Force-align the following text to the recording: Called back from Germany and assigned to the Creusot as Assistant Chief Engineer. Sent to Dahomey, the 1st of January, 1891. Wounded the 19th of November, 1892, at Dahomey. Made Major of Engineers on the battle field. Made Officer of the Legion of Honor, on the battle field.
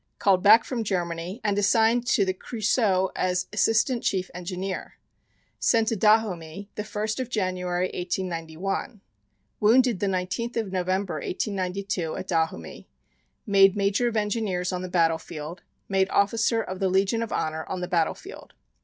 Called 0.17 0.41
back 0.41 0.63
from 0.63 0.83
Germany 0.83 1.39
and 1.43 1.59
assigned 1.59 2.07
to 2.07 2.25
the 2.25 2.33
Creusot 2.33 3.11
as 3.15 3.45
Assistant 3.53 4.01
Chief 4.01 4.31
Engineer. 4.33 4.97
Sent 5.59 5.89
to 5.89 5.95
Dahomey, 5.95 6.71
the 6.73 6.81
1st 6.81 7.19
of 7.19 7.29
January, 7.29 7.85
1891. 7.93 8.99
Wounded 9.59 9.99
the 9.99 10.07
19th 10.07 10.57
of 10.57 10.71
November, 10.71 11.13
1892, 11.19 12.15
at 12.15 12.27
Dahomey. 12.27 12.87
Made 13.45 13.77
Major 13.77 14.07
of 14.07 14.17
Engineers 14.17 14.73
on 14.73 14.81
the 14.81 14.89
battle 14.89 15.19
field. 15.19 15.61
Made 15.87 16.09
Officer 16.09 16.63
of 16.63 16.79
the 16.79 16.89
Legion 16.89 17.21
of 17.21 17.31
Honor, 17.31 17.63
on 17.67 17.81
the 17.81 17.87
battle 17.87 18.15
field. 18.15 18.55